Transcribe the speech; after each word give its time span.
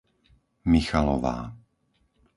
Michalová 0.65 1.37